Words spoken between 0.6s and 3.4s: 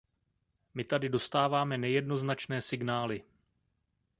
My tady dostáváme nejednoznačné signály.